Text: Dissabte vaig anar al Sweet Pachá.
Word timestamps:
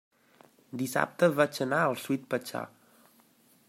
Dissabte 0.81 1.29
vaig 1.41 1.61
anar 1.67 1.85
al 1.91 2.01
Sweet 2.05 2.27
Pachá. 2.35 2.67